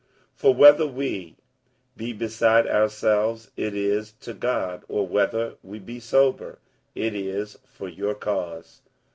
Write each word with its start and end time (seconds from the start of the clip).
47:005:013 0.33 0.37
For 0.41 0.53
whether 0.55 0.87
we 0.87 1.37
be 1.95 2.11
beside 2.11 2.65
ourselves, 2.65 3.51
it 3.55 3.75
is 3.75 4.13
to 4.13 4.33
God: 4.33 4.83
or 4.87 5.07
whether 5.07 5.57
we 5.61 5.77
be 5.77 5.99
sober, 5.99 6.57
it 6.95 7.13
is 7.13 7.59
for 7.67 7.87
your 7.87 8.15
cause. 8.15 8.81